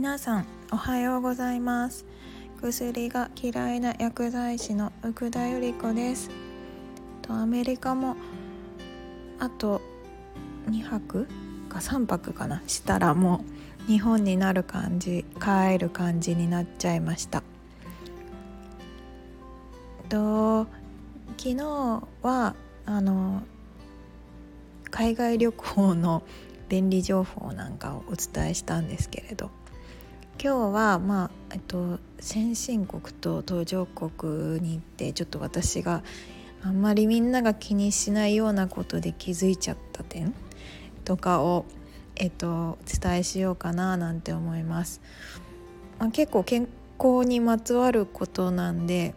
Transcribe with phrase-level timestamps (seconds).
[0.00, 2.06] 皆さんおはようございます。
[2.62, 6.30] 薬が嫌いな薬剤師の奥田由里子です。
[7.20, 8.16] とアメリカも
[9.38, 9.82] あと
[10.70, 11.28] 2泊
[11.68, 12.62] か3泊かな。
[12.66, 13.44] したらも
[13.84, 17.42] う日本になる感じ帰る感じになっちゃいました。
[20.08, 20.66] と
[21.36, 21.56] 昨日
[22.22, 22.54] は
[22.86, 23.42] あの
[24.90, 26.22] 海外旅行の
[26.70, 29.50] 便利情報なんかをお伝えしたんですけれど。
[30.42, 36.02] 今日はまあ、えっと、先進国と途上国に行ってちょっと私が
[36.62, 40.34] あんまりみんなが気にしないようなことで気づいちゃった点
[41.04, 41.66] とかを、
[42.16, 45.02] えっと、お伝えしようかななんて思います。
[45.98, 46.68] まあ、結構健
[46.98, 49.14] 康にまつわることなんで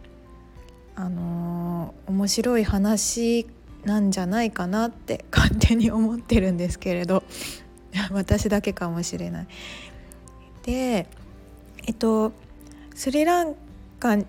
[0.94, 3.46] あのー、面白い話
[3.86, 7.24] なんじゃないかなって勝手に思ってるんですけれど
[8.12, 9.46] 私だけかもしれない。
[10.64, 11.06] で
[11.86, 12.32] えっと
[12.94, 13.54] スリラン
[14.00, 14.24] カに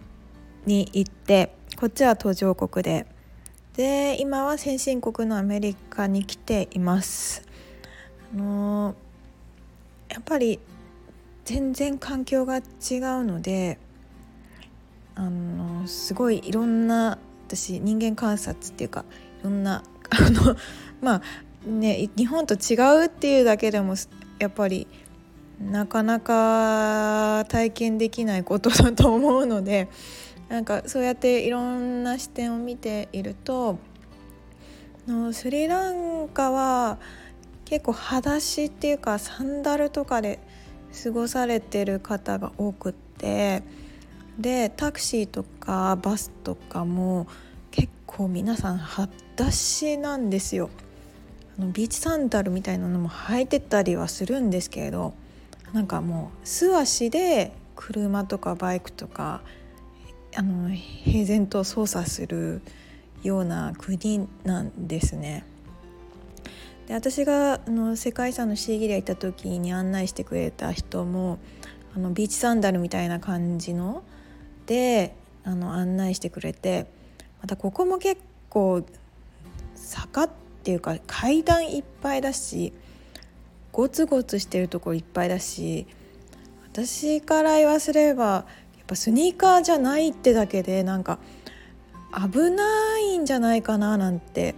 [0.93, 3.05] 行ってこっちは途上国で
[3.75, 7.45] で今は先進国のアメリカに来ています。
[8.33, 8.95] あの
[10.09, 10.59] やっぱり
[11.43, 12.63] 全然環境が違う
[13.25, 13.77] ので
[15.15, 19.05] あのすごいいろんな私人間観察っていうか
[19.41, 20.55] いろんな あの
[21.01, 21.21] まあ
[21.69, 23.95] ね日本と違うっていうだけでも
[24.39, 24.87] やっぱり
[25.59, 29.87] なかなか体験できないことだと思うので
[30.49, 33.79] なんかそうやっていろんな視点を見ていると
[35.07, 36.97] のスリランカは
[37.63, 40.39] 結構裸足っていうかサンダルとかで
[41.03, 43.63] 過ごされてる方が多くって
[44.39, 47.27] でタクシーとかバスとかも
[47.71, 49.11] 結構皆さん裸
[49.47, 50.69] 足なんですよ。
[51.57, 55.13] あのビーチサンダルみたいなのも履いてたりはするんですけれど
[55.75, 59.41] なんかもう素足で車とかバイクとか
[60.33, 62.61] あの平然と操作する
[63.23, 65.43] ような国なんですね。
[66.87, 71.39] で私があの世界遺産のシーギリア行った時に案内してくれた人も
[71.93, 74.01] あのビーチサンダルみたいな感じの
[74.67, 76.85] であの案内してくれて
[77.41, 78.85] またここも結構
[79.75, 80.29] 坂っ
[80.63, 82.71] ていうか階段いっぱいだし
[83.75, 85.85] ゴツゴツしてるところいっぱいだし
[86.71, 88.39] 私から言わせればや
[88.83, 91.19] っぱスニーカーじゃないってだけでなんか
[92.13, 94.55] 危ないんじゃないかななんて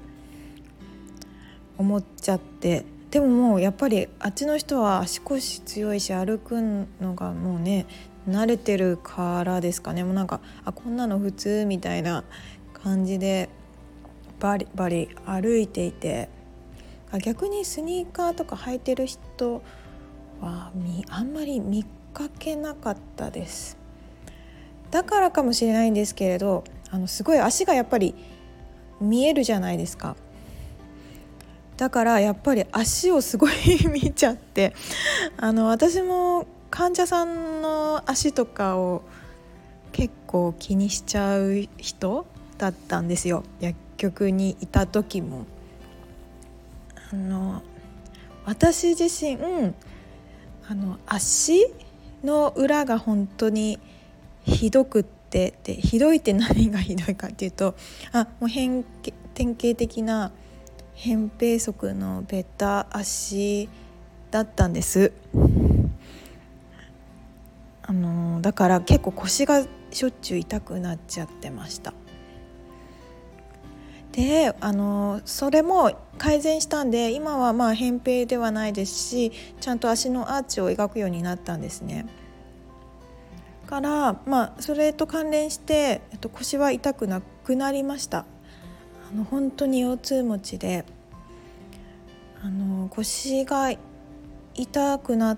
[1.79, 2.85] 思っちゃって。
[3.09, 6.61] でももうやっぱりあっちの人は足腰強いし歩く
[7.01, 7.85] のがもうね
[8.29, 10.03] 慣れてるからですかね。
[10.03, 12.23] もうなんかあこんなの普通みたいな
[12.73, 13.49] 感じで
[14.39, 16.29] バリバリ歩いていて
[17.23, 19.61] 逆にスニーカーとか履いてる人
[20.41, 20.71] は
[21.09, 23.77] あんまり見かけなかったです。
[24.91, 28.15] だからかもしれないんですけれどあのすごい足がやっぱり
[28.99, 30.15] 見えるじゃないですか。
[31.77, 33.53] だからやっぱり足をすごい
[33.87, 34.73] 見ちゃって
[35.37, 39.03] あの私も患者さんの足とかを
[39.91, 42.25] 結構気にしちゃう人
[42.57, 43.43] だったんですよ。
[43.59, 45.45] 薬局にいた時も。
[47.11, 47.61] あの
[48.45, 49.37] 私自身
[50.69, 51.65] あの足
[52.23, 53.79] の裏が本当に
[54.43, 57.75] ひどくってでひどいって何がひどいかっていうと
[58.11, 58.83] あもう変
[59.33, 60.31] 典型的な
[60.95, 63.69] 扁平足のベタ足
[64.31, 65.13] だったんです。
[67.83, 71.93] あのだから結構腰がしょっちゅう痛くなっちゃってました。
[74.17, 82.07] であのそれも改善したんで今はまあ扁平ではないですしちゃんと足のアーチを描くようになったんですね。
[83.67, 88.25] からまあそれと関連して、えっと、腰は痛くなくなりました。
[89.11, 90.83] あの本当に腰痛持ちで
[92.41, 93.71] あの腰が
[94.55, 95.37] 痛くなっ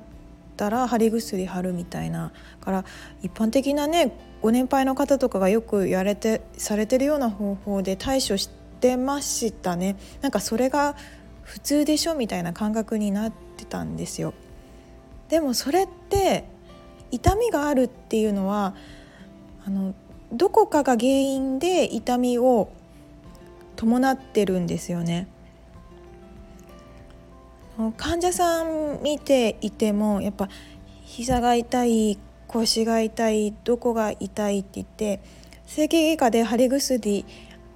[0.56, 2.32] たら貼り薬貼るみたいな
[2.62, 2.86] から
[3.22, 9.98] 一般的なねご年配の方とかがよくやれてされてるような方法で対処してってましたね。
[10.22, 10.96] なんかそれが
[11.44, 14.34] 普通でしょみたいな感覚になってたんですよ。
[15.28, 16.46] でもそれって
[17.12, 18.74] 痛みがあるっていうのは
[19.68, 19.94] あの
[20.32, 22.72] どこかが原因で痛みを
[23.76, 25.28] 伴ってるんですよね。
[27.98, 30.50] 患者さん見ていてもやっぱ
[31.04, 32.18] 膝が痛い
[32.48, 35.22] 腰が痛いどこが痛いって言って
[35.66, 37.26] 整形外科で貼り薬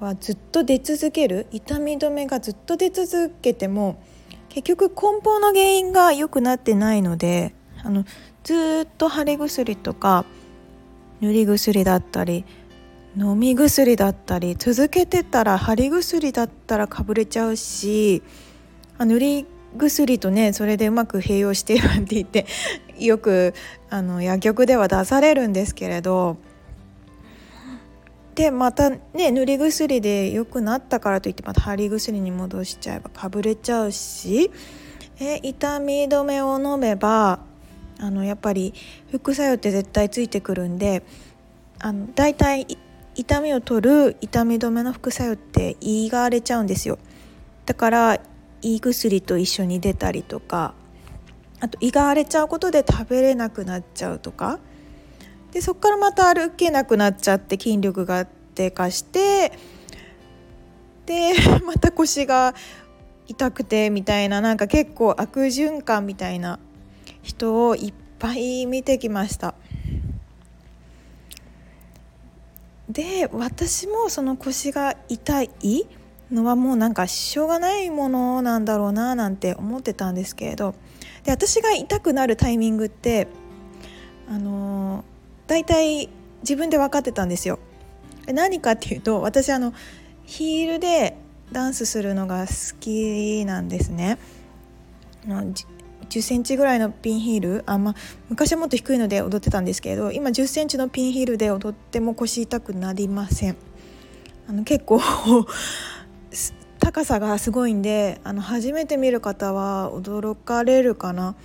[0.03, 4.01] はずっと出続ける痛み止めがずっと出続けても
[4.49, 8.05] 結局根本の原因が良くなってないのであの
[8.43, 10.25] ずっと貼り薬とか
[11.21, 12.45] 塗り薬だったり
[13.17, 18.23] 飲み薬だったり続けてたら貼り薬だったらかぶれちゃうし
[18.99, 19.45] 塗り
[19.77, 22.45] 薬とねそれでうまく併用してなんて言って
[22.99, 23.53] よく
[23.89, 26.37] あの薬局では出されるんですけれど
[28.35, 34.51] でまたね塗り薬で良くなったからといってまた貼り薬に戻しちゃえばかぶれちゃうし
[35.19, 37.39] え痛み止めを飲めば
[37.99, 38.73] あのやっぱり
[39.11, 41.03] 副作用って絶対ついてくるんで
[41.79, 42.77] あのだいたい
[43.15, 46.97] 痛みを取る痛み止めの副作用って言いがわれちゃうんですよ。
[47.65, 48.19] だから
[48.61, 50.73] 胃薬と一緒に出たりとか
[51.59, 54.59] あと胃が荒れちゃうことで食べれなくなっちゃうとか
[55.53, 59.51] でそこからまた歩けなくなっちゃって筋力が低下して
[61.05, 61.33] で
[61.63, 62.55] また腰が
[63.27, 66.59] 痛くてみたいななんか結構悪循環みたいな
[67.21, 69.53] 人をいっぱい見てきました。
[72.89, 75.87] で私もその腰が痛い
[76.31, 80.75] のはもうなんかしょうがないものなんだろうななんて思ってたんですけれど
[81.23, 83.27] で私が痛くなるタイミングって
[84.29, 85.03] あの、
[85.47, 86.09] 大体
[86.41, 87.59] 自分で分かってたんですよ。
[88.27, 89.73] 何かっていうと私あの
[90.23, 91.17] ヒールで
[91.51, 94.17] ダンスするのが好きなんですね。
[95.25, 97.95] 10センチぐらいのピンヒールあ、ま、
[98.29, 103.55] 昔はもっと低いので踊ってたんですけれど今10センチのピンヒールで踊っても腰痛くなりません
[104.47, 105.01] あの結構
[106.79, 111.35] 高さがすごいんであの初めて見る方は驚かれるかな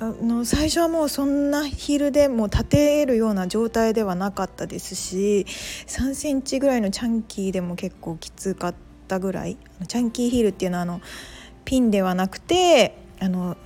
[0.00, 5.44] あの最初はもうそんなヒールでも立てるような状態ではなかったですし
[5.88, 8.74] 3センチぐらいのチャンキーでも結構きつかっ
[9.08, 9.56] たぐらい
[9.88, 11.00] チャンキーヒールっていうのはあの
[11.64, 13.56] ピンではなくてあの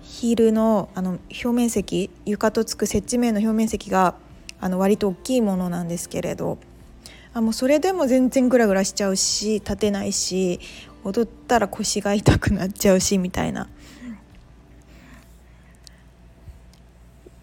[0.00, 4.14] ヒールのあの表面積床とつく接地面の表面積が
[4.60, 6.58] あの割と大きいものなんですけれど
[7.32, 10.60] あもうそれでも全然グラグラしちゃうし立てないし
[11.02, 13.68] 踊ったら腰が痛くなっちゃうしみたいな。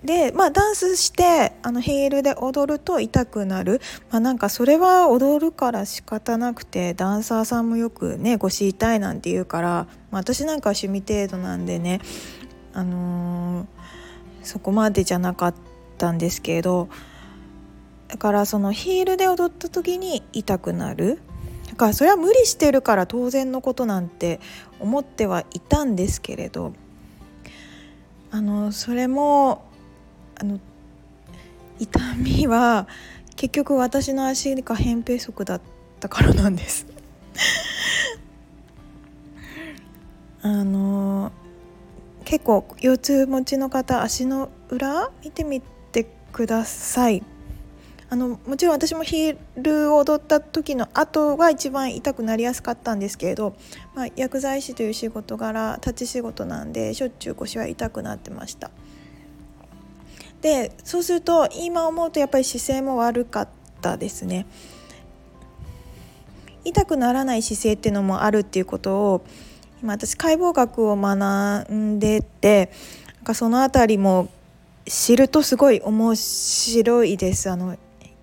[0.03, 9.69] でまあダンスしてあのヒールで踊ると痛くなる、まあ、なんかそれは踊るから仕方なくてダンサーさんもよくね腰痛いなんて言うから、
[10.09, 12.01] まあ、私なんか趣味程度なんでね、
[12.74, 13.65] あのー、
[14.42, 15.53] そこまでじゃなかっ
[16.00, 16.89] たんですけど
[18.07, 21.19] だからそのヒールで踊った時に痛くなる。
[21.69, 24.42] だからそれは無理してるから当然のことなんて
[24.81, 26.74] 思ってはいたんですけれど
[28.30, 29.70] あのそれも
[30.41, 30.59] あの
[31.77, 32.88] 痛みは
[33.35, 35.61] 結局私の足が扁平足だっ
[35.99, 36.88] たからなんです
[40.41, 41.31] あの
[42.25, 47.21] 結構腰痛持ちの方足の裏見てみてください
[48.09, 53.55] あのもちろん私もヒールを踊った時の後が一番痛くなりやすかったんですけれど、
[53.93, 58.71] まあ、薬剤師という仕事柄立ち仕事なんでしょっちゅう腰は痛くなってました。
[60.41, 63.49] でそうすると今思うとやっぱり姿勢も悪かっ
[63.81, 64.47] たですね
[66.63, 69.25] 痛くならない姿勢っていうのもあるっていうことを
[69.81, 72.71] 今私解剖学を学んでて
[73.15, 74.29] なんかその辺りも
[74.86, 77.77] 知るとすごい面白いですあの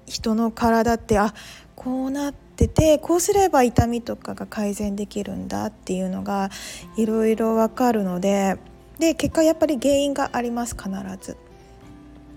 [0.06, 1.34] 人の体ってあ
[1.76, 6.50] こうなっててこうすれば痛みとかが改善できるんだっていうのが
[6.96, 8.56] いろいろ分かるので
[8.98, 11.36] で結果やっぱり原因があります必ず。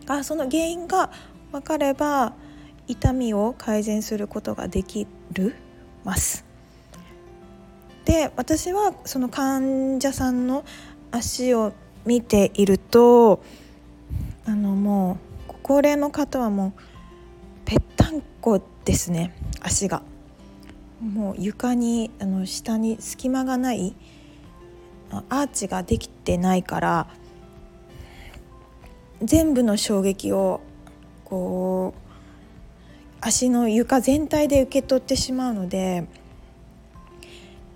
[0.07, 1.11] あその原因が
[1.51, 2.33] 分かれば
[2.87, 5.55] 痛みを改善することができる
[6.03, 6.45] ます。
[8.05, 10.65] で私はその患者さんの
[11.11, 11.73] 足を
[12.05, 13.43] 見ていると
[14.45, 15.17] あのも
[15.47, 16.81] う高齢の方はもう
[17.65, 19.33] ぺったんこですね。
[19.61, 20.01] 足が。
[21.01, 23.95] もう床にあの下に隙間がない
[25.29, 27.07] アーチができてないから
[29.23, 30.61] 全部の衝撃を
[31.25, 32.01] こう
[33.21, 36.07] 足の床全体で受け取ってしまうので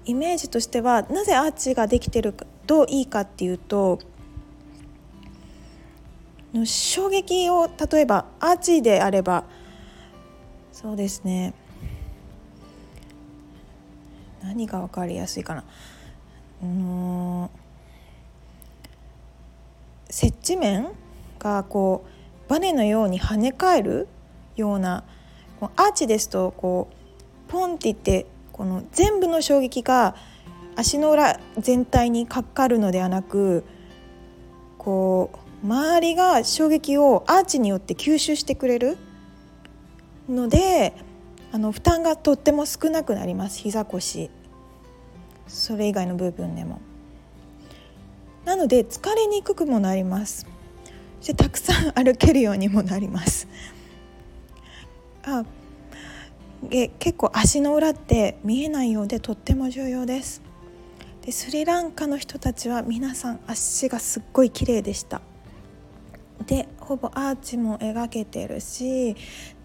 [0.05, 2.33] イメージとしてはなぜアーチができてる
[2.65, 3.99] といいかっていうと
[6.63, 9.43] 衝撃を例えばアーチであれば
[10.71, 11.53] そうですね
[14.41, 15.63] 何が分かりやすいかな。
[16.61, 17.49] うん
[20.09, 20.87] 接地面
[21.45, 22.05] がこ
[22.47, 24.07] うバネのように跳ね返る
[24.55, 25.03] ような
[25.61, 26.89] アーチですとこ
[27.47, 30.15] うポンっていってこの全部の衝撃が
[30.75, 33.63] 足の裏全体にかかるのではなく
[34.79, 35.29] こ
[35.63, 38.97] う周りが衝撃をアーチによって吸収してくれる
[40.27, 40.93] ので
[41.51, 43.59] あの負担がとっても少なくなります。
[43.59, 44.29] 膝腰。
[45.47, 46.81] それ以外の部分でも。
[48.45, 50.54] なので疲れにくくもなります。
[51.23, 53.47] でたくさん歩けるようにもなります。
[55.23, 55.43] あ
[56.71, 60.41] え結構足の裏って見えないようでとっても重要です。
[61.21, 65.21] でスリランカの人たちは皆さん足がすっごい綺麗でした。
[66.45, 69.15] でほぼアーチも描けてるし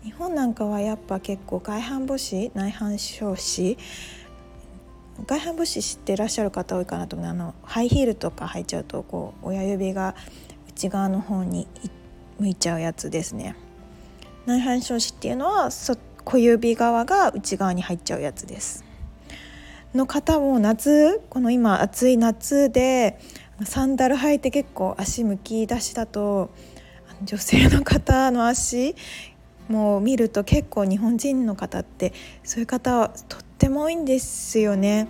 [0.02, 3.76] 日本なんかはやっぱ結構外反母趾内反小趾
[5.26, 7.28] 外反母趾知ってらっしゃる方多いかなと思う。
[7.28, 10.14] あのハイヒールとか履いちゃうとこう親指が
[10.80, 11.68] 内側の方に
[12.38, 13.54] 向いちゃうやつですね
[14.46, 15.68] 内反小趾っていうのは
[16.24, 18.82] 小指側が内側に入っちゃうやつです
[19.94, 23.20] の方も夏この今暑い夏で
[23.64, 26.48] サンダル履いて結構足むき出しだと
[27.24, 28.94] 女性の方の足
[29.68, 35.08] も見ると結構日本人の方ってそういう方はとっても多いんですよね。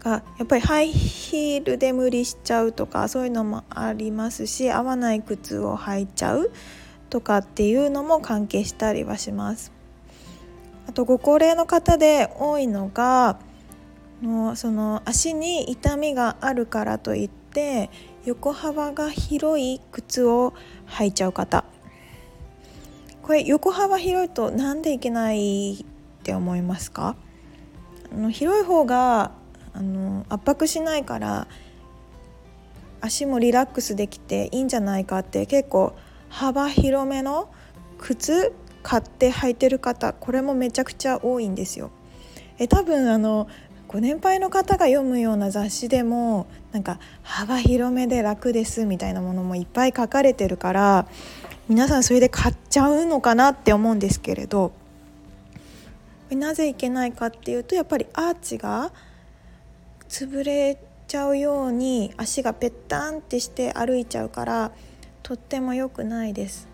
[0.00, 6.50] がやっぱりハイヒールで無理しちゃうとかそういうのもありますし合わない靴を履いちゃう
[7.10, 9.72] とかっていうのも関係したりはします。
[10.86, 13.38] あとご高齢の方で多いのが
[14.22, 17.90] のその足に痛みがあるからといって
[18.24, 20.54] 横幅が広い靴を
[20.86, 21.64] 履いちゃう方
[23.22, 25.84] これ横幅広いとなんでいけないっ
[26.22, 27.16] て思いますか？
[28.12, 29.32] あの広い方が
[29.78, 31.46] あの圧迫しないから
[33.00, 35.94] 足もリラックスできていいんじゃないかって結構
[36.28, 37.48] 幅広めの
[37.98, 41.90] 靴買って履いてる方これもめちゃくちゃ多いんですよ。
[42.58, 43.48] え多分あの
[43.86, 51.06] ご年配の方が読むような雑誌でもなんか幅広めで楽ですみたいなものもいっぱい書かれてるから
[51.68, 54.72] 皆さんそれで買っちゃうのかなって思うんですけれど
[56.30, 58.92] なぜいけないかっていうとやっぱりアーチが
[60.08, 64.72] 潰れちゃうように足がぺったんってして歩いちゃうから
[65.22, 66.68] とっても良くないです。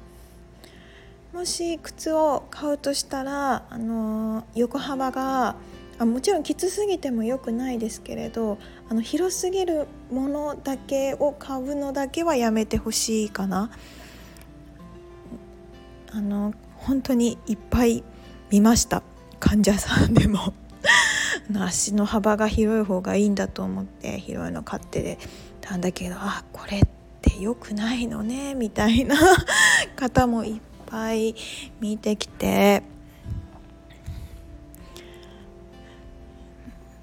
[1.33, 5.57] もし靴を買うとしたら、あの横幅が
[5.99, 13.71] あもちろんきつすぎても良くないですけれどあの広すぎるものだけを買うのだけはやめてほしいかな。
[16.12, 18.05] あの本当にいっぱい
[18.50, 19.03] 見ました
[19.41, 20.53] 患者さんでも
[21.55, 25.19] 足の幅が広い方がいいんだと思って広いの買って
[25.61, 26.81] たんだけどあこれっ
[27.21, 29.17] て良くないのねみたいな
[29.97, 31.35] 方もいっぱい
[31.81, 32.83] 見てきて。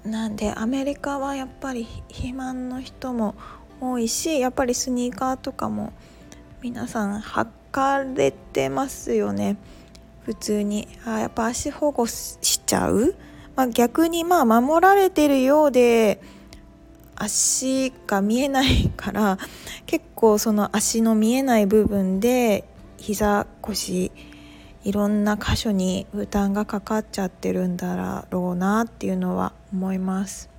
[0.04, 3.36] なんでアメリカはやっぱり肥満の人も
[3.80, 5.92] 多いしやっぱりスニーカーとかも
[6.60, 9.56] 皆さん履かれてますよね。
[10.24, 13.14] 普通にあやっぱ足保護しちゃう、
[13.56, 16.20] まあ、逆にまあ守られてるようで
[17.16, 19.38] 足が見えないから
[19.86, 22.64] 結構その足の見えない部分で
[22.96, 24.10] 膝腰
[24.84, 30.50] いろんな箇所に負担がかかっちゃってるんだろうなっていうのは思います。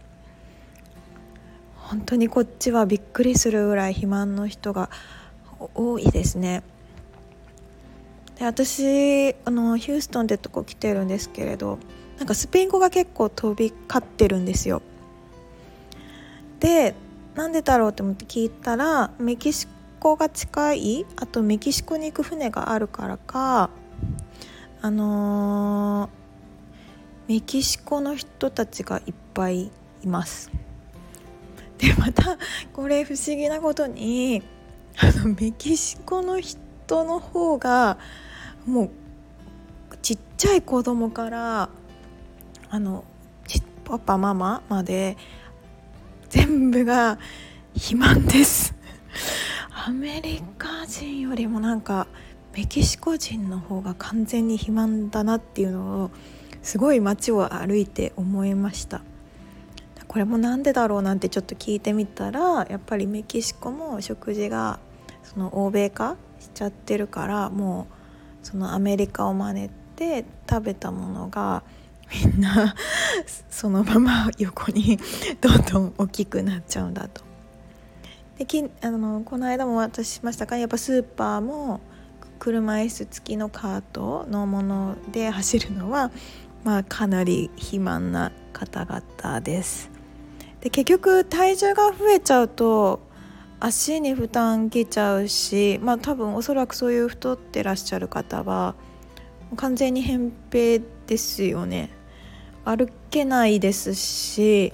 [1.75, 4.89] 本当にこっちはびっくりするぐらい肥満の人が
[5.75, 6.63] 多いですね。
[8.39, 11.77] で私あのヒューストンってとこ来てるんですけれど
[12.17, 14.81] なんかスペイン語が結構飛び交ってるんですよ。
[16.59, 16.95] で
[17.35, 19.67] なんでだろうと思って聞いたらメキシ
[19.99, 23.69] コが近いあとメキシコに行く船があるからか
[24.81, 29.71] あのー、メキシコの人たちがいっぱい
[30.03, 30.51] います。
[31.77, 32.37] でまた
[32.71, 34.41] これ不思議なことに
[34.97, 37.97] あのメキシコの人の方が
[38.65, 38.89] もう
[40.01, 41.69] ちっちゃい子供から
[42.73, 43.03] あの
[43.85, 45.15] パパママまで
[46.29, 47.19] 全部が
[47.75, 48.73] 肥満です。
[49.85, 52.07] アメリカ人よりもなんか
[52.55, 56.11] メキシコ人の方が完全に肥満だなっていうのを
[56.63, 59.01] すごい街を歩いて思いました。
[60.07, 64.79] これもなんでだろうなんてちょっと聞いてみたらやっぱりメキシコも食事が
[65.21, 67.85] その欧米化しちゃってるからも
[68.43, 71.61] うそのアメリカを真似て食べたものが
[72.13, 72.75] みんな
[73.49, 74.99] そのまま横に
[75.41, 77.21] どんどん大きくなっちゃうんだと。
[78.37, 81.81] できあのこの間も私しましたかやっぱスーパーも
[82.39, 86.11] 車椅子付きのカートのもので走るのは、
[86.63, 89.89] まあ、かなり肥満な方々です。
[90.61, 93.01] で結局体重が増えちゃうと
[93.59, 98.75] 足に負担きちゃうしまあ多分おそらくそういう太ってらっしゃる方は
[99.55, 101.89] 完全に扁平ですよね
[102.65, 104.73] 歩けないですし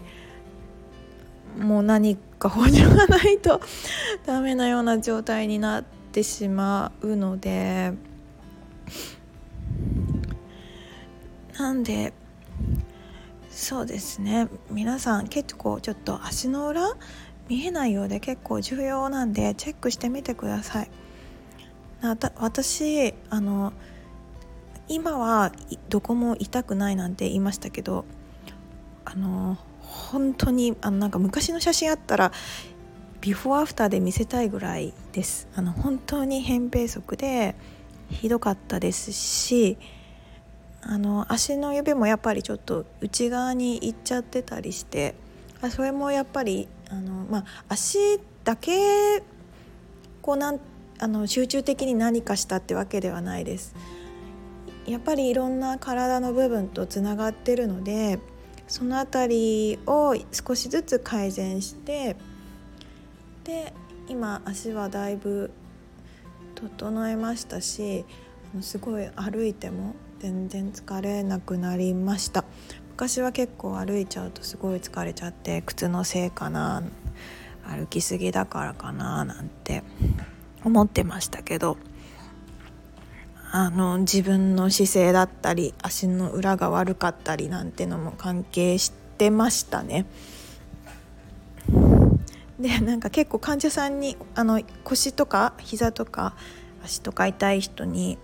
[1.58, 3.62] もう何か補助がないと
[4.26, 7.94] ダメなような状態になってしまうので
[11.58, 12.14] なんで
[13.50, 16.96] そうですね皆さん結構ちょっと足の裏
[17.50, 20.92] 見えないようで結構重要なんでチェックしてみてください。
[22.38, 23.74] 私あの
[24.90, 25.52] 今は
[25.90, 28.06] どこも痛くないなんて言いましたけど
[29.06, 32.32] あの本当にあのなんか昔の写真あったら
[33.22, 37.56] ビフォーアフターで見せたいぐらいですあの本当に扁平足で
[38.10, 39.78] ひどかったですし
[40.82, 45.16] あの足の指もやっぱりちょっと内側にいっちゃってたりして
[45.62, 47.98] あそれもやっぱりあの、まあ、足
[48.44, 49.22] だけ
[50.22, 50.60] こうなん
[51.00, 53.74] あの集中的に何かしたってわけではないです。
[54.90, 58.20] やっぱりいろんな体の部分とつながってるので
[58.68, 62.16] その辺りを少しずつ改善して
[63.44, 63.74] で
[64.08, 65.52] 今足はだいぶ
[66.56, 68.04] 整えましたし
[68.62, 72.44] すごい歩いても全然疲れなくなりました。
[72.92, 76.84] 昔は結構歩いちゃうとすごい疲れちゃって靴のせいかな
[77.64, 79.84] 歩きすぎだからかななんて
[80.66, 81.78] 思ってましたけど。
[83.52, 90.06] あの自分の姿勢だったり足の裏が悪かったりなんてのも関係してましたね。
[92.60, 96.36] でなんか結構患者さんにあの腰とか膝とか
[96.84, 98.18] 足とか痛い人に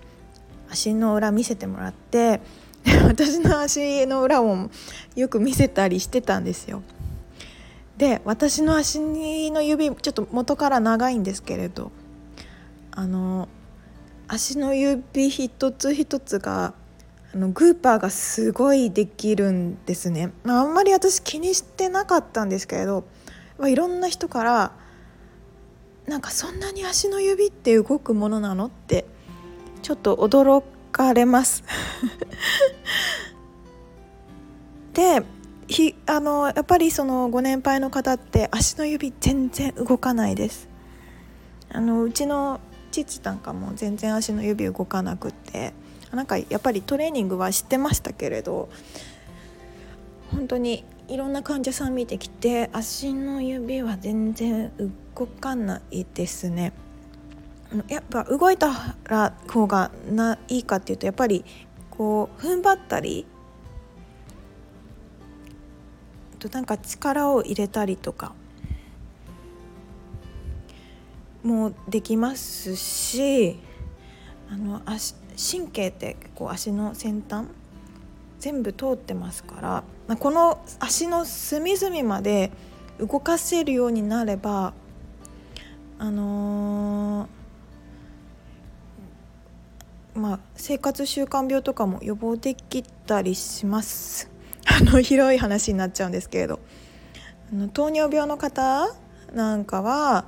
[0.69, 2.41] 足の裏見せてもらって
[3.07, 4.69] 私の足の裏を
[5.15, 6.83] よく見せたりしてたんですよ。
[7.97, 11.93] で私の足の指ちょっと元から長いんですけれど
[12.91, 13.47] あの
[14.27, 16.73] 足の指一つ一つが
[17.33, 23.03] あのグーパーがすごいできるんですね、まあ、あんまり私気にしてなかったんですけれど、
[23.57, 24.71] まあ、いろんな人から
[26.07, 29.05] なんかそんなに足の指って動くものなのって
[29.81, 31.63] ちょっと驚かれます。
[34.93, 35.23] で
[35.67, 40.69] ひあのやっぱりそのご年配の方って足の指全然動かないです。
[41.69, 42.61] あのうちの
[43.03, 45.73] 父なんかも全然足の指動かなくって
[46.11, 48.69] なんかやっぱりトレーニングはしてましたけれど
[50.31, 54.71] 本当にいろんな患者さん見てきて足の指は全然
[55.15, 56.73] 動かないですね。
[57.87, 61.43] やっぱ動いたら方がないいかっていうとやっぱり
[61.89, 63.25] こう踏ん張ったり
[66.39, 68.33] となんか力を入れたりとか
[71.45, 73.59] もできますし
[74.49, 77.47] あの足神経ってこう足の先端
[78.39, 82.51] 全部通ってますからこの足の隅々まで
[82.99, 84.73] 動かせるようになれば
[85.97, 94.29] あのー、まあ生活習慣病とかも予防できたりします。
[94.67, 96.59] あの広い話になっちゃうんですけれど。
[97.51, 98.89] あの糖尿病の方
[99.33, 100.25] なんかは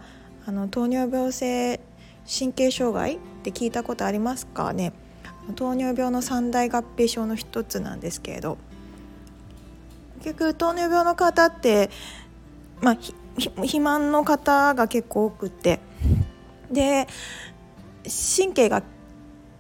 [0.47, 1.81] あの糖尿病性
[2.25, 4.93] 神経障害って聞いたことありますかね？
[5.57, 8.57] 糖尿病の三大合併症の一つなんですけれど。
[10.23, 11.89] 結局糖尿病の方って
[12.81, 12.97] まあ
[13.36, 15.81] 肥満の方が結構多くて。
[16.71, 17.07] で
[18.39, 18.83] 神経が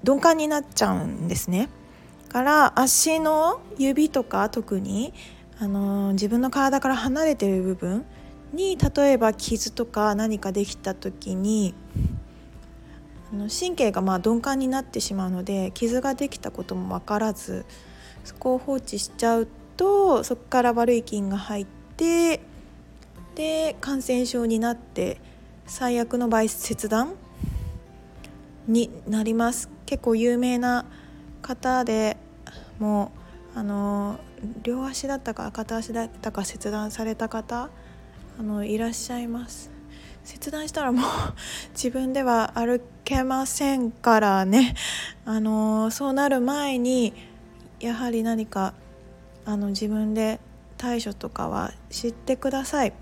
[0.03, 1.67] 鈍感になっちゃうんですね。
[2.29, 5.13] から足の指とか特に
[5.59, 8.05] あの自分の体から離れてる部分
[8.53, 11.73] に例えば傷とか何かできた時に
[13.31, 17.65] あの神経がまあ鈍感になってしまうので傷ができたことも分からず
[18.23, 22.41] そこを放置しちゃうとそこから悪い菌が入って
[23.35, 25.19] で感染症になって
[25.65, 27.13] 最悪の場合切断
[28.67, 29.69] になります。
[29.85, 30.85] 結構有名な
[31.41, 32.17] 方で
[32.79, 33.11] も
[33.55, 34.19] うあの
[34.63, 37.69] 両足だったか片足だったか切断された方
[38.39, 39.71] あのいらっしゃいます。
[40.23, 41.03] 切断したらもう
[41.71, 44.75] 自分では歩けませんからね。
[45.25, 47.13] あのそうなる前に
[47.79, 48.73] やはり何か
[49.45, 50.39] あの自分で
[50.77, 52.93] 対処とかは知ってください。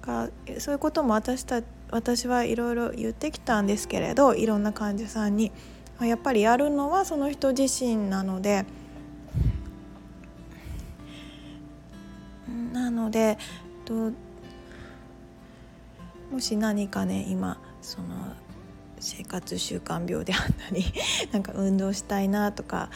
[0.00, 0.28] か
[0.58, 5.52] そういうことも私た私はいろいろ言ってきたんですけれどいろんな患者さんに。
[6.00, 8.66] やっぱりやるのはその人自身なので。
[12.72, 13.38] なので
[16.32, 18.06] もし何かね今その
[18.98, 20.82] 生活習慣病であったり
[21.30, 22.88] なんか運動したいなとか、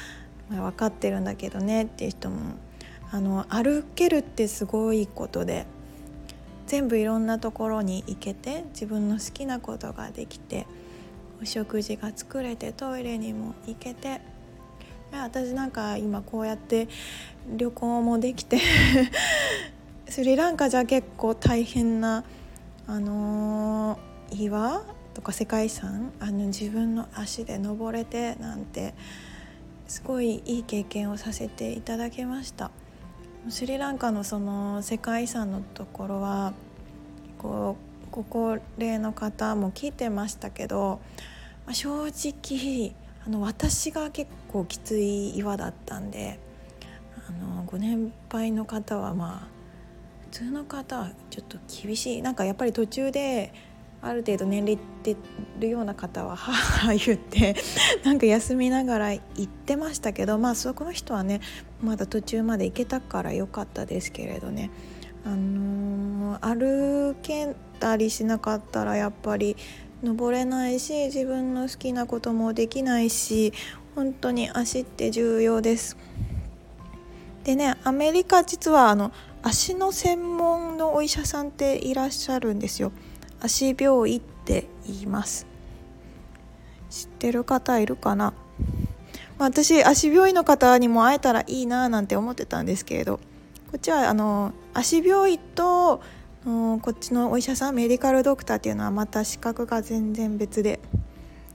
[0.48, 2.54] まあ、分かってるんだけどねっていう人も
[3.12, 5.66] あの歩けるってすごいことで
[6.66, 10.66] 全部いろんなところに行けて自分の好きなことができて
[11.42, 14.22] お食事が作れてトイレにも行けて
[15.12, 16.88] 私なんか今こうやって
[17.54, 18.58] 旅行もできて
[20.08, 22.24] スリランカじゃ結構大変な
[22.86, 23.98] あの、
[24.30, 28.94] 岩とか世界遺産あの自分の足で登れてなんて
[29.86, 32.70] すごいいい経験をさせていただきました。
[33.48, 36.52] スリランカのその世界遺産のところは
[37.38, 37.76] こ
[38.10, 41.00] うご高齢の方も聞いてましたけど、
[41.64, 42.92] まあ、正直
[43.24, 46.40] あの私が結構きつい岩だったんで
[47.28, 49.55] あのご年配の方はまあ
[50.30, 53.52] 普通の方はちょっと厳しいなんかやっぱり途中で
[54.02, 55.16] ある程度年齢いって
[55.58, 57.56] るような方ははは言って
[58.04, 61.40] なんか休みながら行ってましたけどまあそこの人はね
[61.82, 64.70] まだ途中まで行けたから良かったですけれどね
[65.24, 69.56] あのー、歩けたりしなかったらやっぱり
[70.02, 73.52] 登れないし自分の好きなこともできないし
[73.94, 75.96] 本当に足って重要です。
[77.44, 79.12] でねアメリカ実はあの
[79.46, 82.90] 足の専門のお医者さんっていらっしゃるんですよ。
[83.40, 85.46] 足病院って言います。
[86.90, 88.34] 知ってる方いるかな、
[89.38, 93.22] まあ、私足病院の方にも会えたらいいななんて思ってたんですけれどこ
[93.76, 96.00] っちはあの足病院と
[96.44, 100.80] こっちのお医者さんメディカルドクターっていうのはまた資格が全然別で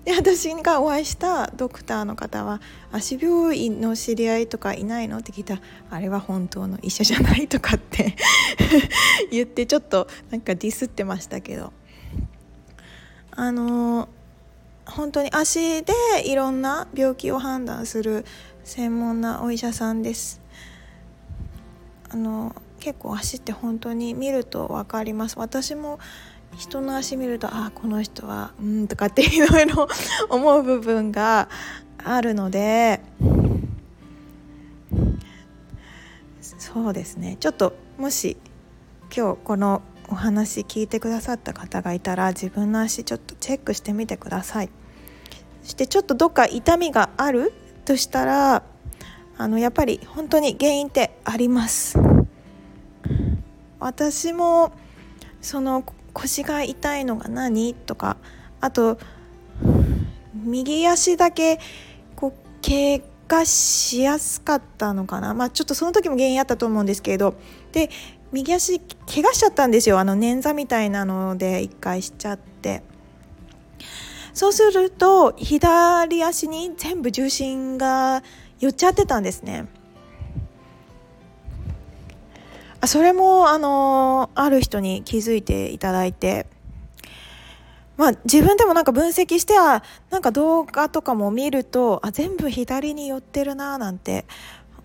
[0.05, 2.59] で私がお会いしたドクターの方は
[2.91, 5.61] 「足病院の知り合いとかいないの?」って聞いたら
[5.91, 8.15] 「あれは本当の医者じゃない」とかって
[9.31, 11.71] 言ってちょっとなんかディスってましたけど
[13.31, 14.09] あの
[14.85, 15.93] 本当に足で
[16.25, 18.25] いろんな病気を判断する
[18.63, 20.41] 専門なお医者さんです。
[22.09, 25.99] あの結構足って本当に見ると分かります私も
[26.55, 29.87] 人の足見るとあこの人はうんとかっていろいろ
[30.29, 31.49] 思う部分が
[32.03, 33.01] あるので
[36.57, 37.37] そうですね。
[37.39, 38.37] ちょっともし
[39.15, 44.69] 今日このお話聞いてくださった方がいたら自分の足ちょっとチェックしてみてください。
[45.63, 47.53] そしてちょっとどっか痛みがある？
[47.85, 48.63] としたら
[49.37, 51.97] あのやっぱり本当に原因ってあります。
[53.79, 54.71] 私も
[55.41, 55.83] その
[56.13, 57.73] 腰が痛いのが何？
[57.73, 58.17] とか
[58.59, 58.97] あと
[60.33, 61.59] 右足だけ
[62.15, 65.33] こう怪我しやすかったのかな？
[65.33, 67.35] まあちょっとその時も原因あったと思うんですけれど。
[67.71, 67.89] で
[68.31, 69.99] 右足怪我しちゃったんですよ。
[69.99, 72.81] あの捻挫みたいなので一回しちゃって。
[74.33, 78.23] そうすると左足に全部重心が
[78.59, 79.65] 寄っちゃってたんですね。
[82.87, 86.47] それもあのある人に気づいていただいて
[87.97, 94.25] まあ自分でもなんか分析してはなんか動画とかも見るとあ全部左に寄ってるななんて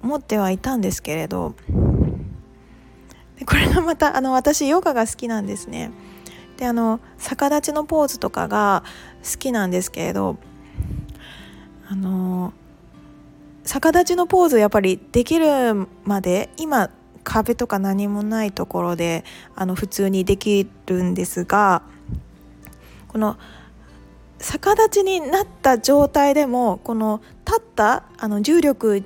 [0.03, 1.55] 思ってはいたんですけれど
[3.47, 5.91] これがまたあの私ヨガが好きなんですね。
[6.57, 8.83] であの逆立ちのポーズとかが
[9.23, 10.39] 好きなんですけれど
[11.89, 12.55] あの
[13.65, 16.91] 逆立ちのポーズやっぱりできるまで今
[17.27, 19.25] 壁とか何もないところで
[19.57, 21.83] あの普通にできるんですが
[23.09, 23.37] この
[24.39, 29.03] 逆立ちになった状態でもこの立ったあの重力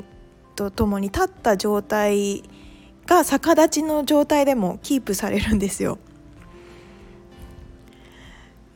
[0.55, 2.43] とともに立った状態
[3.07, 5.99] が逆立ちの状態でもキープされるんですよ。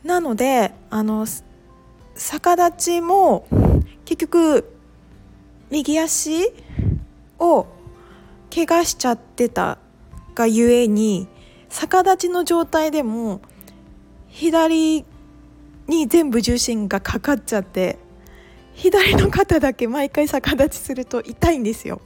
[0.03, 1.27] なのであの
[2.15, 3.47] 逆立ちも
[4.05, 4.71] 結局
[5.69, 6.51] 右足
[7.37, 7.67] を
[8.55, 9.79] 怪我しちゃってた
[10.33, 11.27] がゆえに
[11.67, 13.41] 逆立ちの状態でも
[14.29, 15.03] 左
[15.87, 17.99] に全部重心がかかっちゃって
[18.73, 22.01] 左の肩だけ毎回逆立ちすると痛いんですよ。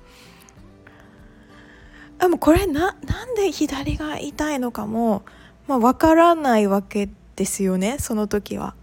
[2.18, 5.24] あもうこれななんで左が痛いのかも、
[5.68, 8.74] まあ、分からないわけですよねその時は。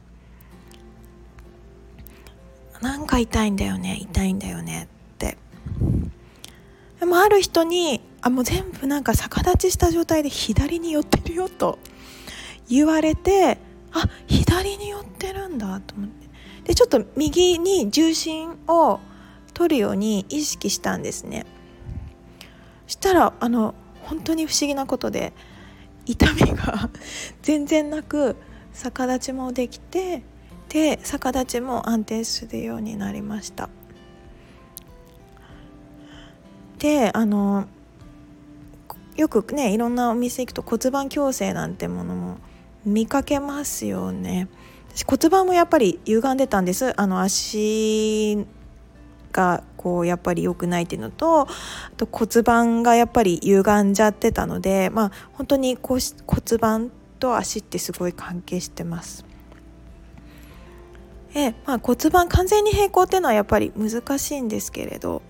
[2.80, 5.36] なんか痛いんだよね痛いんだよねって
[7.00, 11.78] でもある人にあもう全部なんか逆立ちした状態で左に寄ってるよと
[12.68, 13.58] 言われて
[13.92, 16.26] あ左に寄ってるんだと思って。
[16.64, 18.98] でちょっと右に重心を
[19.54, 21.46] 取るように意識したんですね。
[22.88, 25.32] したらあの本当に不思議なことで
[26.06, 26.90] 痛みが
[27.42, 28.36] 全然なく
[28.72, 30.22] 逆立ちもできて
[30.68, 33.68] で逆立ちも安定するようになりました。
[36.78, 37.66] であの
[39.16, 42.38] よくねいろんなお店行くと骨盤矯正なんてものも
[42.84, 44.48] 見かけますよね。
[45.06, 46.98] 骨盤もやっぱり歪んでたんです。
[47.00, 48.46] あの足
[49.32, 51.46] がこうやっぱり良くないっていうのとあ
[51.96, 59.24] と骨盤がやっぱり歪んじゃってたのでまあ本当にこう骨盤と足ってすごい関係してます。
[61.34, 65.22] えまあ、骨盤完全に平行っていうのはやっぱり難しいんですけれど。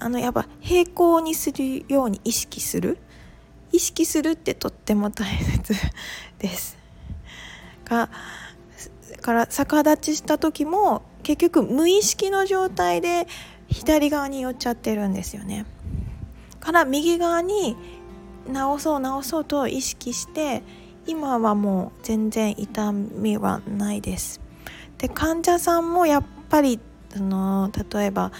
[0.00, 2.98] あのやっぱ平行にするように意識する
[3.72, 5.74] 意識するってとっても大切
[6.38, 6.76] です。
[7.84, 8.08] が
[9.20, 13.28] から逆立ちした時も結局無意識の状態で
[13.68, 15.66] 左側に寄っちゃってるんですよね。
[16.58, 17.76] から右側に
[18.48, 20.62] 直そう直そうと意識して
[21.06, 24.40] 今はもう全然痛みはないです。
[24.98, 26.80] で患者さんもやっぱり
[27.16, 28.32] あの例えば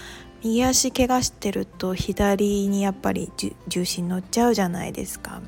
[0.43, 3.31] 右足怪我してると左にやっぱり
[3.67, 5.41] 重心乗っちゃうじゃないですか。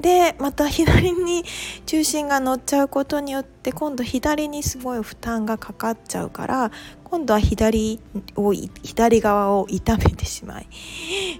[0.00, 1.44] でまた左に
[1.86, 6.70] 重心が乗っちゃうことによって今度左にすごい負担がかかっちゃうから
[7.02, 8.00] 今度は左
[8.36, 10.68] を左側を痛めてしまい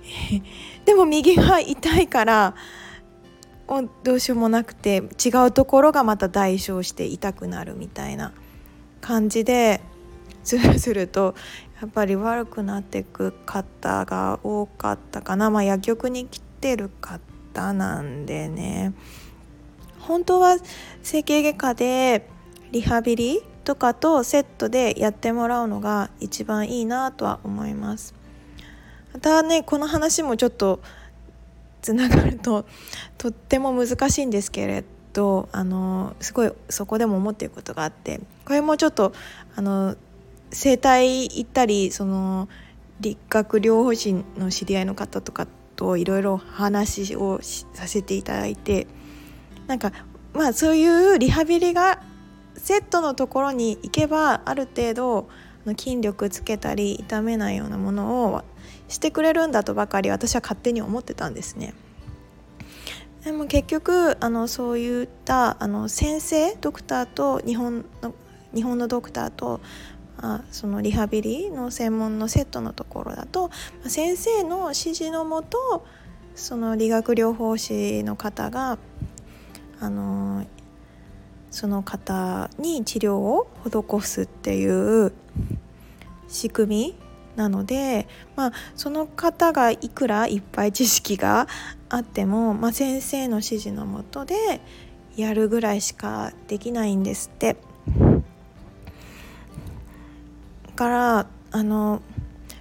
[0.85, 2.55] でも右が痛いから
[4.03, 8.33] どうしようもなくて違うところがまた代償して痛くなるみたいな
[9.01, 9.81] 感じで
[10.49, 11.35] ずるずると
[11.81, 15.51] やっぱり悪くなっていく方が多かったかな。
[15.51, 17.21] まあ薬局に来てる方
[17.59, 18.93] 方なんでね。
[20.01, 20.57] 本当は
[21.03, 22.29] 整形外科で
[22.71, 28.15] リハビリとかとセットでやってもらうのが一番いいなとは思います。
[29.13, 30.81] またねこの話もちょっと
[31.83, 32.65] つながると
[33.19, 39.13] とっても難しいんですけれどあのすごいそこでも思っていることがあってこれもちょっと
[39.57, 39.97] あの
[40.51, 42.49] 整体行ったりその
[43.01, 48.87] 理学療法士の知り合いの方とかといろいろ話をさせていただいて
[49.67, 49.93] なんか
[50.33, 52.03] まあそういうリハビリが
[52.57, 55.29] セットのところに行けばある程度
[55.77, 58.43] 筋力つけたり痛めないようなものを
[58.89, 61.75] してくれるんだとばかり私は勝手に思ってたんですね。
[63.25, 68.15] でも結局あのそういったあの先生ドクターと日本の
[68.55, 69.61] 日本のドクターと
[70.21, 73.51] あそのリハビリの専門のセットのところだと
[73.87, 75.87] 先生の指示のもと
[76.35, 78.79] その理学療法士の方が
[79.81, 80.45] あの
[81.51, 85.13] その方に治療を施すっていう
[86.29, 91.47] 仕組みなので、まあ、その方がいくらいっぱい知識が
[91.89, 94.61] あっても、まあ、先生の指示のもとで
[95.17, 97.57] やるぐらいしかできないんですって。
[100.79, 102.03] からあの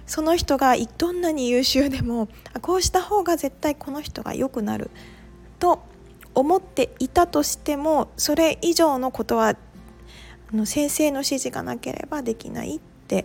[0.08, 2.26] その人がどんなに優秀でも
[2.60, 4.90] こうした方が絶対この人が良くなる
[5.60, 5.84] と
[6.34, 9.56] 思っていたとしてもそれ以上のことはあ
[10.52, 13.24] の先生の指示がなければできないって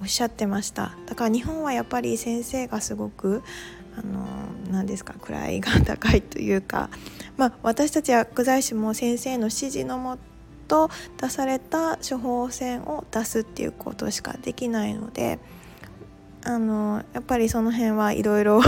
[0.00, 0.96] おっしゃってました。
[1.06, 3.44] だから日本はやっぱり先生がすごく
[3.96, 4.26] あの
[4.72, 6.90] 何ですか位が高いというか、
[7.36, 10.18] まあ、私たち薬剤師も先生の指示のも
[10.66, 15.38] と出された処方箋を出すっていうことしかできないので
[16.44, 18.60] あのやっぱりその辺はいろいろ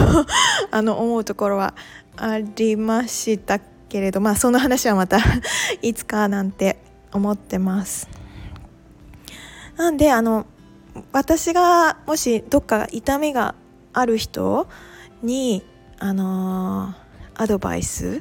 [0.72, 1.74] 思うところは
[2.16, 5.18] ありましたけれどまあその話はまた
[5.80, 6.78] いつかなんて
[7.12, 8.08] 思ってます。
[9.76, 10.46] なんであの
[11.12, 13.54] 私がもしどっか痛みが
[13.92, 14.66] ある人
[15.22, 15.64] に
[16.00, 16.94] あの
[17.36, 18.20] アドバイス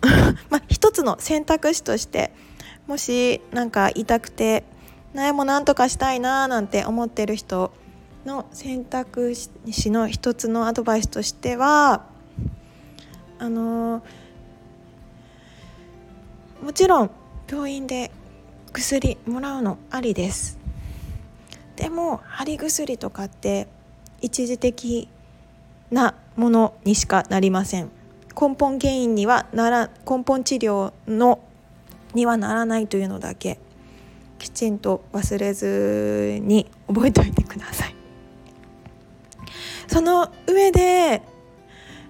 [0.50, 2.32] まあ一つの選択肢として
[2.86, 4.64] もしなんか痛くて
[5.14, 7.72] 苗もなんとかしたいななんて思ってる人
[8.24, 12.04] の選択肢の一つのアドバイスとしては
[13.38, 14.02] あの、
[16.62, 17.10] もちろん
[17.48, 18.10] 病院で
[18.72, 20.58] 薬もらうのありです。
[21.76, 23.68] でも貼り薬とかって
[24.22, 25.08] 一時的
[25.90, 27.90] なものにしかなりません。
[28.38, 31.40] 根本原因にはなら根本治療の
[32.16, 33.60] にはならないというのだけ
[34.38, 37.94] きちんと忘れずに覚えておいてください
[39.86, 41.22] その上で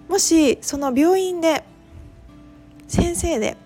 [0.09, 1.65] もしその病院で
[2.89, 3.57] 先生で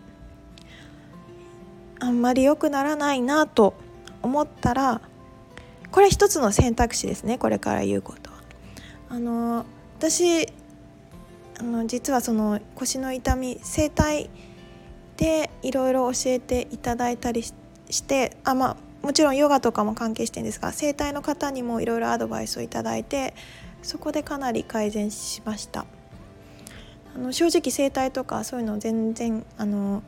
[2.01, 3.75] あんまり良くならないなと
[4.23, 5.03] 思ったら
[5.91, 8.39] これ一つの選択肢ですねこれから言うことは。
[9.11, 9.67] あの
[9.99, 10.47] 私
[11.59, 14.31] あの実はその腰の痛み整体
[15.21, 17.55] でいろいろ教えていただいたりし
[18.03, 23.35] てあまあもちろんヨガとかも関係してるんですが整体の方にもいろいろアドバイスをいただいて
[23.83, 25.85] そこでかなり改善しました。
[27.15, 30.03] あの正直整体とかそういうの全然あの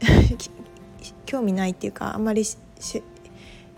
[1.26, 2.44] 興味ないっていうかあんまり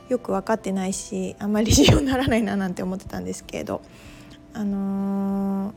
[0.09, 3.81] よく分かってないしあんまり利用にならないななんて思ってたんですけれど
[4.53, 5.72] あのー、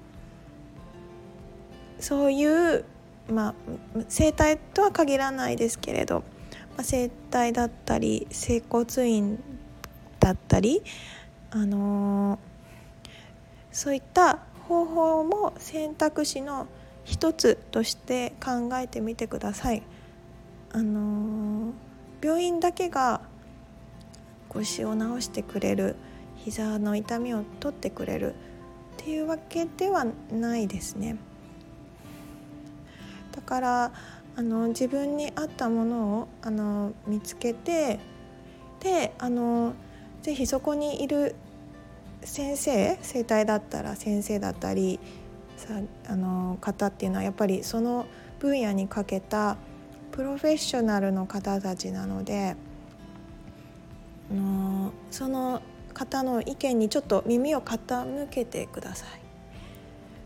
[1.99, 2.83] そういう
[3.29, 3.53] まあ
[4.07, 6.19] 整体とは限らないですけれど、
[6.75, 9.39] まあ、整体だったり整骨院
[10.19, 10.83] だったり
[11.51, 12.39] あのー、
[13.71, 16.67] そういった方法も選択肢の
[17.03, 19.83] 一つとして考えてみてください。
[20.71, 23.21] あのー、病院だけが
[24.49, 25.95] 腰を治してくれる
[26.37, 28.35] 膝の痛みを取ってくれるっ
[28.97, 31.17] ていうわけではないですね。
[33.35, 33.91] だから
[34.37, 37.99] あの自分に合ったものをあの見つけて
[38.79, 39.73] であの
[40.21, 41.35] ぜひそこにいる
[42.23, 44.99] 先生整体だったら先生だったり
[45.57, 45.75] さ
[46.07, 48.07] あの方っていうのはやっぱりその
[48.39, 49.57] 分野にかけた
[50.11, 52.55] プロフェッショナルの方たちなので
[54.31, 55.61] あのその
[55.93, 59.24] 方の意見にちょっと耳を傾けてください。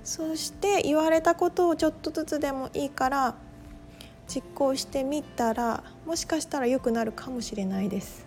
[0.09, 3.35] そして言われたことをちょっとずつでもいいから
[4.27, 8.25] 実行してみたらもしかしたら良くなるかもしれないです。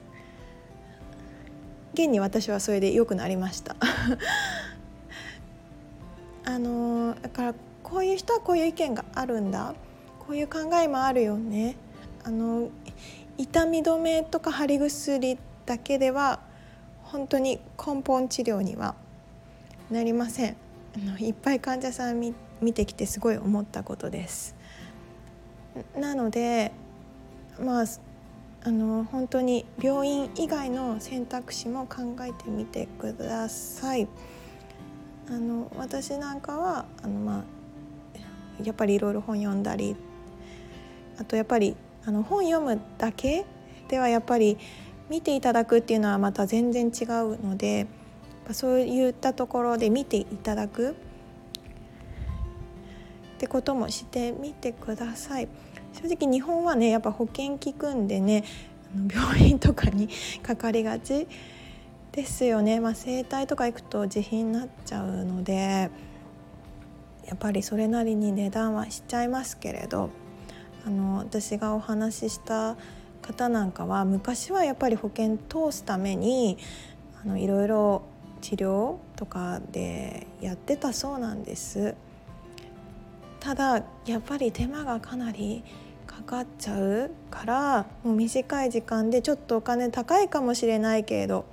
[1.94, 3.74] 現に私はそれで良くなりました。
[6.46, 9.74] あのだからこういう人はこういう意見があるんだ。
[10.20, 11.74] こういう考えもあるよね。
[12.22, 12.68] あの
[13.38, 16.38] 痛み止めとか貼り薬だけでは
[17.02, 18.94] 本当に根本治療には
[19.90, 20.56] なりません。
[21.18, 24.54] いっぱい患者さん見見てきてすごい思ったことです。
[25.96, 26.72] なので
[27.60, 27.84] まあ
[28.64, 34.06] あの本当に病院以外の選択肢も考えてみてください。
[35.28, 39.96] あの私なんかはあの、まあ、やっぱりいろいろ本読んだり
[41.18, 43.46] あとやっぱりあの本読むだけ
[43.88, 44.58] ではやっぱり
[45.08, 47.86] 見ていただくっていうのはまた全然違うので
[48.50, 50.90] そういったところで見ていただく。
[50.90, 50.94] っ
[53.38, 55.48] てこともしてみてください。
[55.92, 58.44] 正直日本はねやっぱ保険効くんでね
[59.12, 60.08] 病院とかに
[60.42, 61.28] かかりがち。
[62.12, 65.90] ですよね、まあ、整体とか行くと自費になっちゃうので
[67.24, 70.10] やっぱりそれなりに値段はしちゃいますけれど。
[70.84, 72.76] あの私がお話しした
[73.20, 76.58] 方なんかは昔はやっぱり保険通すために
[77.24, 78.02] あのいろいろ
[78.42, 81.94] 治療とかでやってたそうなんです
[83.40, 85.64] ただやっぱり手間がかなり
[86.06, 91.46] かかっちゃうからもう短い時間でちょっとお金高いかもしれないけれど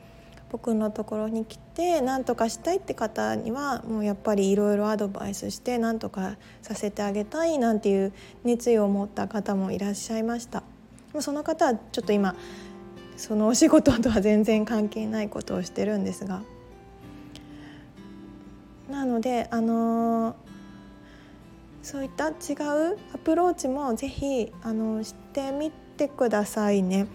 [0.52, 10.64] 僕のところに来て何とかしたいって方にはもうやっぱりいろいろアドバイスして何とかさせてあげたいなんていう熱意を持った方もいらっしゃいました。
[11.20, 12.36] その方はちょっと今
[13.18, 16.42] そのお仕事とは全然関係ないことをしてるんですが
[18.90, 20.36] なのであのー、
[21.84, 27.08] そういった違うアプローチもぜひあのしてみてくださいね。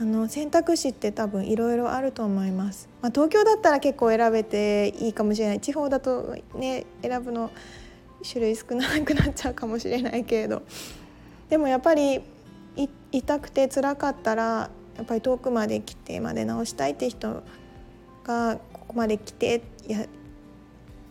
[0.00, 5.60] あの選択肢って多分いろいろあると思います、まあ、東京だったら結構選べていいかもしれない。
[5.60, 7.50] 地方だとね選ぶの
[8.22, 10.62] 種類少なくなっちゃうかもしれないけれど。
[11.50, 12.20] でもやっぱり
[13.10, 17.42] 痛くて辛かったらやっぱり遠くまで来てまで治したいって人
[18.22, 20.06] がここまで来てや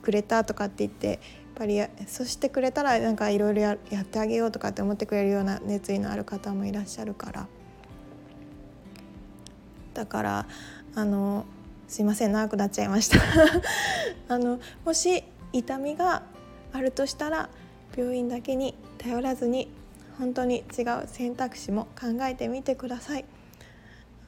[0.07, 1.17] くれたとかって言ってやっ
[1.55, 7.47] ぱりそしてくれたらなんかいろいろやってあげようとかって思ってくれるような熱意のある方もいらっしゃるから。
[9.93, 10.47] だから
[10.95, 11.45] あの
[11.89, 13.19] すいません長くなっちゃいました。
[14.33, 16.23] あのもし痛みが
[16.71, 17.49] あるとしたら
[17.97, 19.67] 病院だけに頼らずに
[20.17, 23.25] 本当に違う選択肢も考えてみてください。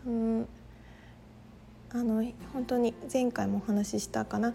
[0.06, 0.48] うん。
[1.92, 4.54] あの本当に前回もお話ししたかな。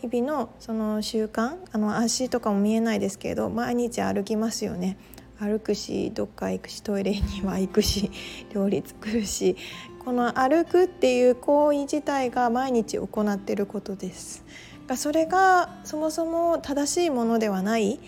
[0.00, 4.96] 日々のその習慣あの足とかも見えないですけど毎日歩きますよね。
[5.38, 8.10] 歩くしどっか行くしトイレには行くし
[8.54, 9.56] 料理作るし
[10.04, 14.44] この歩くっていう行為自体が毎日行っていることです。
[14.86, 18.00] がそれがそもそも正しいものではない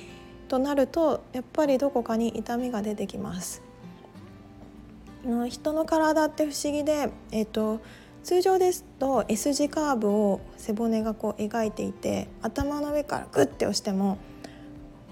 [0.49, 3.63] となるとやっぱりどこかに痛みが出てきます。
[5.49, 7.81] 人の体って不思議で、えーと、
[8.25, 14.17] 通常ですと S 字カーブを背骨がこう描いていて頭の上からグッて押しても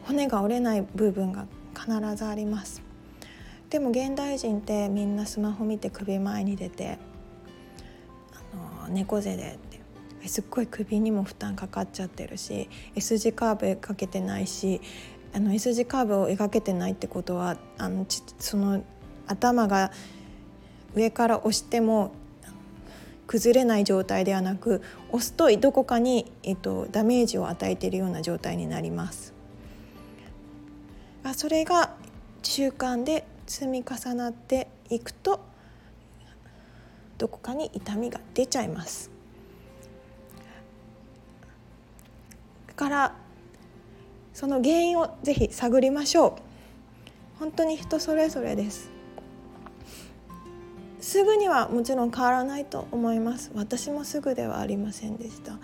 [0.05, 1.47] 骨が折れない部分が
[1.79, 2.83] 必ずあります。
[3.69, 6.99] でも現代人ってみんなスマホ見て首前に出て
[8.33, 14.81] あの猫背でってすっごい首にも負担かかっちゃってるし S 字カーブ描けてないし
[15.35, 18.83] あの S 字カーブを描けてないってことはあのちその
[19.27, 19.93] 頭が
[20.95, 22.13] 上から押しても
[23.33, 29.33] 崩れない状態ではなく押すとどこかに、えっと、ダメージを与えているような状態になります。
[31.25, 31.95] あそれが
[32.43, 35.41] 習慣で積み重なっていくと
[37.17, 39.11] どこかに痛みが出ちゃいます。
[42.67, 43.15] だから
[44.35, 47.39] その原因をぜひ探りましょう。
[47.39, 48.92] 本当に人それぞれです。
[51.03, 53.51] すぐにはもちろん変わらないと思います。
[53.55, 55.59] 私もすぐではありませんでした。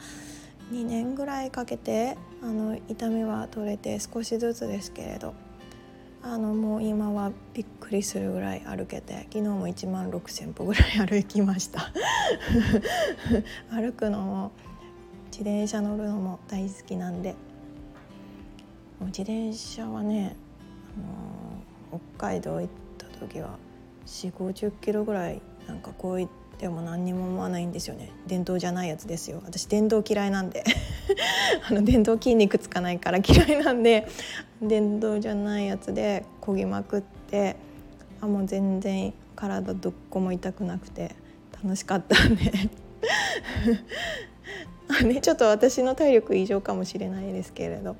[0.73, 5.35] 2年ぐらいかけてあの痛みは取れて少しずつですけれど
[6.23, 11.93] あのもう今はびっくりするぐらい歩けて昨日も1万6,000歩ぐらい歩きました。
[13.71, 14.53] 歩くのも
[15.27, 17.37] 自転車乗るのも大好きなんで
[19.07, 20.35] 自転車はね、
[21.93, 22.69] あの北海道行っ
[22.99, 23.57] た時は
[24.09, 28.11] 4 5 0キロぐらいなんかこう言っても何にも思わないんですよね。
[28.27, 29.43] 電動じゃないやつですよ。
[29.45, 30.65] 私電動嫌いなんで。
[31.69, 34.09] あの電動筋肉つかないから嫌いなんで。
[34.63, 37.57] 電動じゃないやつでこぎまくって。
[38.21, 41.15] あもう全然体どっこも痛くなくて。
[41.63, 42.51] 楽しかったんで。
[45.05, 47.97] ね、ちょっと私の体力異常かもしれないですけれど。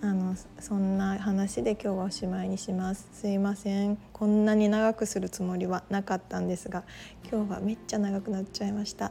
[0.00, 3.08] あのそんな話で今日はおしまいにします。
[3.12, 3.98] すいません。
[4.12, 6.84] こんなに長くするつもりはなかったんですが
[7.30, 9.10] 今日はめっちゃ長くなっちゃいました。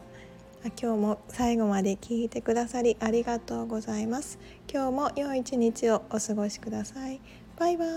[0.81, 4.39] 今日も最後まで聞いてくださりありがとうございます。
[4.71, 7.19] 今日も良い一日をお過ごしください。
[7.57, 7.88] バイバイ。